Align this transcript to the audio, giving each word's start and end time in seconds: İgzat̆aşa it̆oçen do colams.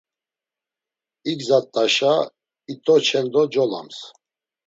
İgzat̆aşa 1.31 2.13
it̆oçen 2.71 3.25
do 3.33 3.41
colams. 3.53 3.97